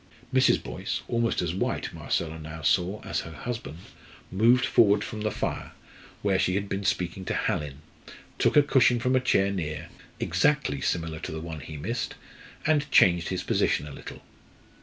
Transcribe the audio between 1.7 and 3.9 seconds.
Marcella now saw, as her husband,